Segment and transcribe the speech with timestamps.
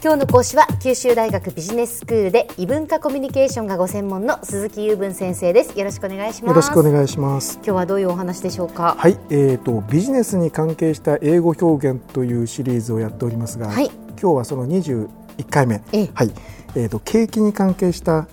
[0.00, 5.76] 今日の講師は九州大学ビジネススクールで異文化コミュニケーションがご専門の鈴木雄文先生です。
[5.76, 6.50] よろしくお願いします。
[6.50, 7.56] よろしくお願いします。
[7.56, 8.94] 今日はどういうお話でしょうか？
[8.96, 13.86] はい、えーとビジネスに関係した英語表現というシリーズをやっておりますが、はい。
[13.86, 15.08] 今日はその21
[15.50, 16.10] 回目、ええ。
[16.14, 16.32] はい、
[16.76, 18.28] えーと景気に関係した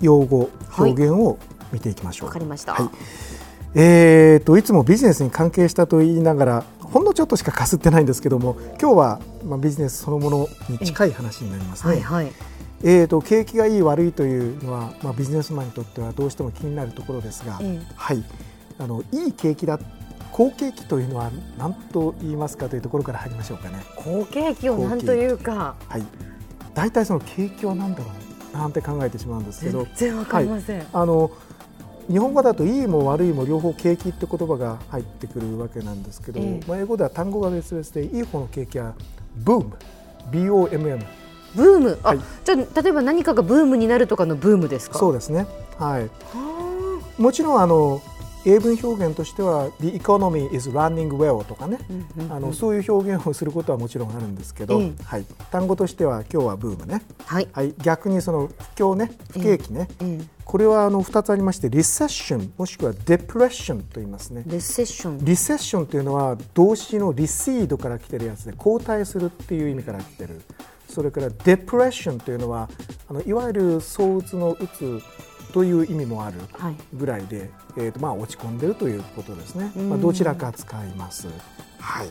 [0.00, 1.38] 用語はい表現を
[1.72, 2.28] 見ていきましょう。
[2.28, 2.88] わかりました、はい。
[3.74, 11.94] えーといつもビジネスに関係したと言いながらほんのちょっとしかかすってないんですけども今日はまあビジネスそのものに近い話になりますね。
[11.94, 12.32] はいはい。
[12.82, 17.80] えー、と景気がいい悪いというのは、まあ、ビジネスマンにとってはどうしても気になるところですが、ええ。
[17.94, 18.24] はい、
[18.78, 19.78] あのいい景気だ
[20.32, 23.84] 好景気というのは何と言いますかというところから入りましょうかね。
[23.96, 25.76] 好景気を何というか。
[25.88, 26.04] はい、
[26.74, 28.06] 大体その景気は何だろ
[28.54, 29.84] うなんて考えてしまうんですけど。
[29.84, 31.30] 全然わかりません、あの
[32.10, 36.60] 日本語だといいも悪いも両方景気って言葉が入ってくるわけなんですけど、ええ。
[36.66, 38.94] まあ、英語では単語が別々でいい方の景気は
[39.36, 39.76] ブーム。
[40.32, 41.06] BOMM
[41.54, 41.98] ブーム？
[42.02, 42.18] あ、はい。
[42.44, 44.98] じゃあ例えば何かがブームになるとかのブームですか？
[44.98, 45.46] そうですね。
[45.78, 46.02] はい。
[46.34, 48.02] はもちろんあの
[48.44, 52.32] 英文表現としては The economy is running well とかね、うんうんうん。
[52.32, 54.92] あのそういう表現をすることはもちろんあるんですけど、ええ。
[55.04, 64.42] はい、単語としては今日はブームね、あはい、はい、逆にその不況ね不景気ね、ええこれはあの2つありましてリセッションもしくはデプレッションと言いますね。
[64.48, 70.40] レセッションリセッションというのは動詞のリシードから来てるやつで後退するっていう意味から来てる。
[70.88, 72.68] それからデプレッションというのは
[73.08, 75.00] あのいわゆる躁うつのうつ
[75.52, 76.74] という意味もあるはい。
[76.94, 79.88] ぐらいで、えーとまあ、落ち込んでるということですね、うん。
[79.88, 81.28] まあ、どちらか使います、
[81.78, 82.08] はい、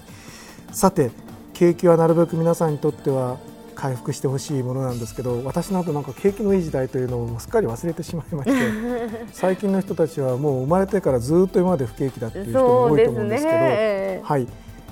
[0.72, 1.12] さて
[1.54, 3.38] 景気はなるべく皆さんにとっては
[3.80, 8.58] 回復してほしいものなんですけど私などなんか景気のいい時代というのをすっかり忘れてしまいまして
[9.32, 14.22] 最近の人たちはもう生まれてからずっと今まで不景気だっていう人も多いと思うんですけどね。
[14.24, 14.48] はい。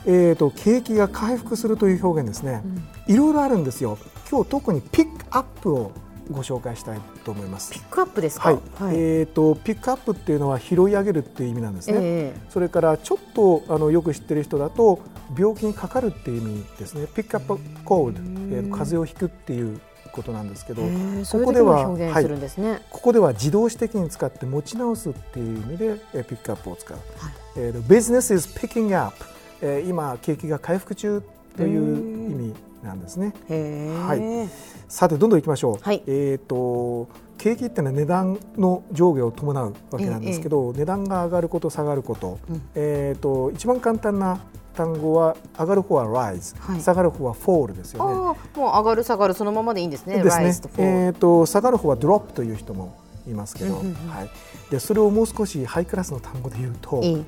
[0.06, 2.64] えー、と景気が回復するという表現ですね、
[3.08, 3.98] いろいろあるんですよ。
[4.32, 5.92] 今日特にピックアップを
[6.32, 7.74] ご紹介したいと思います。
[7.74, 8.52] ピックアップですか？
[8.52, 8.60] はい、
[8.94, 12.40] えー、とピックアップっていうのは拾い上げるっていう意味なんですね、ええ。
[12.50, 15.00] それからちょっとあのよく知ってる人だと
[15.38, 17.08] 病気にかかるっていう意味ですね。
[17.08, 18.16] ピックアップコール、
[18.56, 19.80] えー、風邪をひくっていう
[20.12, 27.34] ことなんですけどここではも表現するんですね、ここでは自動詞的に使って持ち直すっていう意味で、えーピックアップを使う、はい。
[27.58, 29.16] えー、business is picking up、
[29.62, 31.22] えー、今景気が回復中
[31.56, 33.34] という意味なんですね。
[33.50, 34.50] はい。
[34.88, 36.02] さてどんどんいきましょう、はい。
[36.08, 37.08] えっ、と
[37.38, 42.62] 景気ってのは値段の上下を伴うわけなんですけど、値段が上がること下がること、うん。
[42.76, 44.40] えっ、と一番簡単な
[44.78, 46.82] 単語は上がる方は rise、はい。
[46.82, 48.14] 下がる方は fall ですよね。
[48.14, 50.24] もう上がる下がるそのままでいいんですね。
[50.24, 50.54] ですね。
[50.78, 52.96] えー、と下がる方は drop という人も
[53.28, 53.96] いますけど、うんうんうん。
[54.10, 54.30] はい、
[54.70, 57.26] でそれをもう少しハイクラスの単語で言うと、いい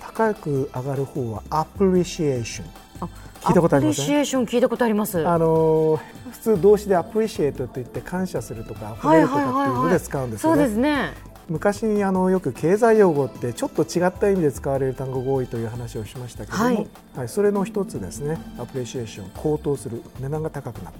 [0.00, 2.62] 高く上がる方は appreciation
[3.00, 3.08] あ
[3.40, 4.04] 聞いたことありません？
[4.04, 5.26] アプリシエーション聞いたことあります。
[5.26, 10.56] あのー普通動詞で appreciate と言って感謝するとか褒めるとかっていうので使うんですよね。
[10.56, 11.14] そうですね
[11.48, 16.88] 昔あのよく経済用語ってちょっと違った意味で使われる単語が多いという話をしましたけども、はい。
[17.16, 18.38] はいそれの一つですね。
[18.58, 20.96] appreciation 高騰する値段が高くなる、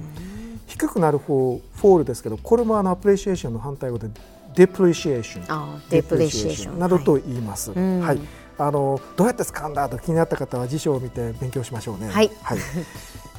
[0.66, 4.08] 低くなる方 fall ですけどこれもあの appreciation の反対語で
[4.54, 6.78] depreciation あ depreciation。
[6.78, 8.20] などと言います、はい。
[8.58, 12.08] あのどうやって使うんだと気になった方は辞書を見て勉強しましょうね。
[12.08, 12.31] はい。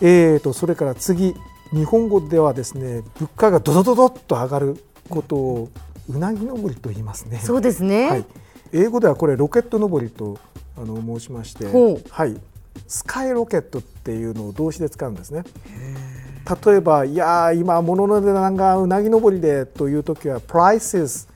[0.01, 1.35] えーとそれから次。
[1.71, 5.69] 日本語ではですね物価がドドドドッと上がることを
[6.09, 7.39] うなぎ登りと言いますね。
[7.39, 8.25] そうですね、はい、
[8.73, 10.39] 英語ではこれロケット登りと
[10.77, 11.65] あの申しまして
[12.09, 12.35] はい、
[12.87, 15.43] スカイロケットっていうのを動詞で使うんですね。
[16.65, 21.27] 例えば、いやー今物の値段がうなぎ登りでという時は prices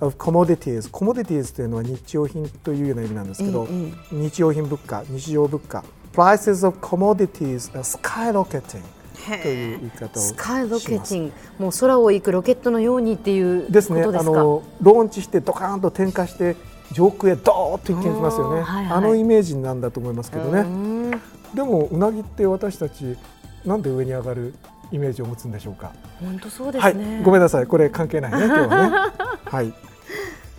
[0.00, 4.16] of commodities commodities というのは日用品というような意味なんですけど、ええ。
[4.16, 5.84] 日用品物価日常物価。
[6.12, 8.82] prices of commodities are skyrocketing
[9.26, 11.32] という言い方をスカイロケティング。
[11.58, 16.56] もう空を行くロケットのようにっていうことですねですかあのローンチしてドカーンと点火して
[16.92, 18.62] 上空へドーッと一気に来ますよね。
[18.62, 18.96] はいはい。
[18.98, 21.10] あのイメージなんだと思いますけどうねん。
[21.54, 23.16] でもうなぎって私たち
[23.64, 24.54] なんで上に上がる
[24.92, 25.92] イメージを持つんでしょうか？
[26.20, 27.66] 本当そうではいすね、ごめんなさい。
[27.66, 28.96] これ関係ないね今日はね。
[29.44, 29.74] はい。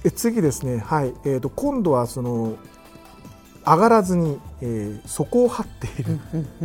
[0.03, 0.77] え次ですね。
[0.77, 1.13] はい。
[1.25, 2.55] えーと今度はその
[3.69, 6.19] 上がらずに、えー底を張っている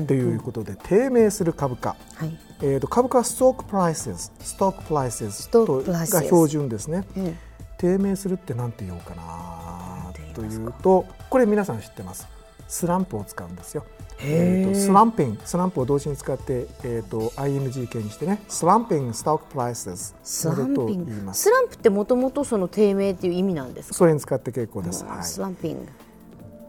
[0.07, 1.97] ということで低迷する株価。
[2.15, 2.39] はい。
[2.63, 4.33] えー、と株価はストックプライセス。
[4.41, 7.05] ストックプライセストッとが標準ですね。
[7.17, 7.39] うん
[7.77, 10.13] 低迷するって何て言おうかな？
[10.33, 12.27] というとこれ皆さん知ってます。
[12.67, 13.85] スランプを使うんですよ。
[14.21, 15.35] えーとスランピン。
[15.35, 18.41] グスランプを動詞に使って、えー、と ING 形にしてね。
[18.49, 20.15] スランピングストックプライセス。
[20.23, 25.85] スランとピングスランプってもともとその低迷っていう意味なんですか、それに使って結構です、はい、スランピン。
[25.85, 25.89] グ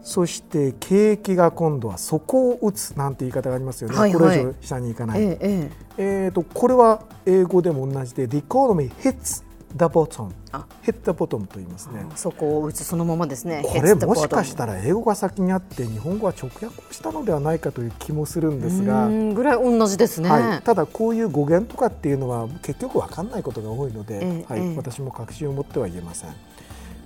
[0.06, 4.20] そして景気が今度は底を打つなんて言い方がありますよね、はいはい。
[4.22, 6.28] これ以上下に行かない、ええええ。
[6.28, 9.44] ー、とこれは英語でも同じで The economy hits
[9.76, 10.64] the bottom あ。
[10.84, 12.06] hit the bottom と言いますね。
[12.08, 13.64] えそこを打つそのままですね。
[13.66, 24.24] これもしかしたら英語が先にあって日本語は直訳をしたのではないかという気もするんですが、うんぐらい同じですね、はい、ただこういう語源とかっていうのは結局分かんないことが多いので、はい。
[24.24, 24.46] ええ。
[24.68, 26.30] ええ私も確信を持っては言えません。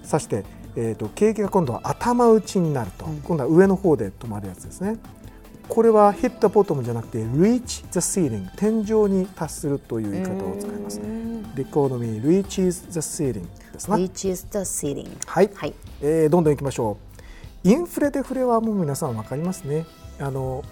[0.03, 0.43] そして、
[0.75, 3.21] えー、と景気が今度は頭打ちになると、うん。
[3.21, 4.97] 今度は上の方で止まるやつですね。
[5.67, 10.99] これは hit the bottom じゃなくて reach the ceiling 天井に達するという言い方を使います。
[10.99, 15.73] うん The economy reaches the ceiling ですね Reaches the ceiling はい、はい。
[16.01, 16.97] えーどんどんいきましょ
[17.65, 17.69] う。
[17.69, 19.85] インフレデフレはもう皆さん分かりますね。
[20.19, 20.63] あの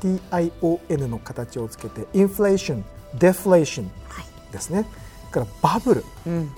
[0.00, 2.84] TION の形をつけてインフレーション
[3.18, 4.52] デフレーションはい。
[4.52, 4.86] ですね。
[5.30, 6.04] それからバブル。
[6.26, 6.50] うん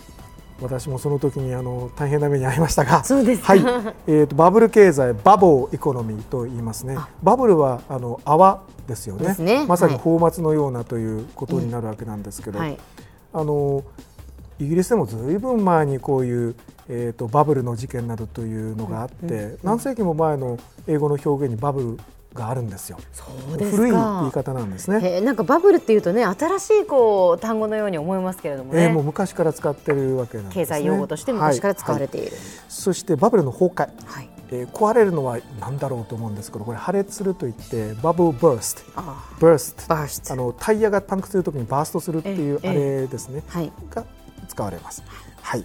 [0.61, 3.55] 私もその時にあの大変な目に遭いましたがそうですか。
[3.55, 3.61] はい。
[4.07, 6.95] えー、とバブル経済バボーエコノミーと言いますね。
[6.97, 7.09] あ。
[7.23, 9.35] バブルはあの泡ですよね。
[9.39, 9.67] ね。
[9.67, 10.03] まさにはい。
[10.05, 12.79] 泡沫のようなということになるわけなんですけど、はい。
[13.33, 13.85] あの
[14.61, 16.55] イギリスでもずいぶん前にこういう、
[16.89, 21.99] えー、とバブルの事件などというのがあって、何世紀も前の英語の表現にバブル
[22.35, 22.99] があるんですよ。
[23.13, 23.77] そうですか。
[23.77, 25.21] 古い言い方なんですね。
[25.21, 30.63] なんかバブルっていうとね新しいこう単語のように思いますけれどもね、えーもう昔から使ってるわけなんですね。
[30.63, 32.41] 経済用語として昔から使われて、ている、はい。
[32.69, 34.29] そしてバブルの崩壊、はい。
[34.51, 39.59] えー壊れるのは何だろうと思うんですけどこれ破裂するといってバブルバーストあバー。
[39.59, 43.73] ストバーストあのタイヤがパンクするときにバーストするっていうあええれですね、はい。
[43.91, 44.05] が
[44.49, 45.03] 使われます。
[45.41, 45.65] はい。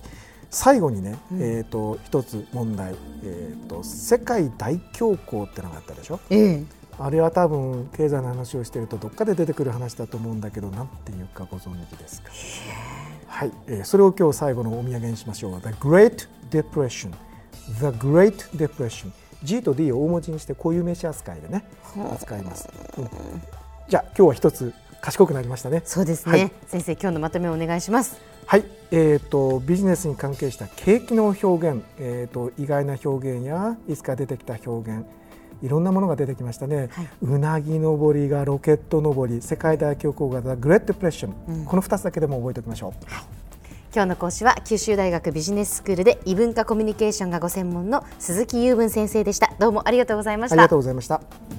[0.50, 6.19] 最後にね、うんえっ、と一つ問題、えっ、と世界大恐慌ってのがあったでしょ？
[6.30, 6.63] ええ
[7.01, 12.30] あれは多分経済の話をしているとどっかで出てくる話だと思うんだけど、なんていうかご存知ですか？
[13.28, 15.62] はい、えーそれを今日最後のお土産にしましょう。
[15.62, 17.12] The Great Depression。
[17.80, 19.12] The Great Depression。
[19.44, 21.63] G と D を大文字にして固有名詞扱いでね
[22.12, 22.68] 扱います。
[22.98, 23.10] うん
[23.88, 25.81] じゃあ今日は一つ賢くなりましたね。
[25.86, 26.51] そうですね、はい。
[26.68, 28.18] 先生今日のまとめをお願いします。
[28.46, 35.06] はい、えー、とビジネスに関係した景気の表現、えー、と意外な表現やいつか出てきた表現
[35.62, 37.07] いろんなものが出てきましたね、はい。
[37.22, 41.66] うなぎ登りがロケット登り世界大恐慌が The Great Depression、うん。
[41.66, 42.94] この2つだけでも覚えておきましょう。
[43.94, 49.52] 今日の講師は九州大学ビジネススクールで異文化コミュニケーションがご専門の鈴木雄文先生でした。
[49.60, 50.54] どうもありがとうございました。
[50.54, 51.59] ありがとうございました。